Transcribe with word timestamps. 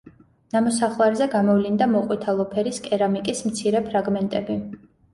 ნამოსახლარზე 0.53 1.27
გამოვლინდა 1.35 1.89
მოყვითალო 1.93 2.49
ფერის 2.57 2.83
კერამიკის 2.91 3.47
მცირე 3.53 3.87
ფრაგმენტები. 3.93 4.63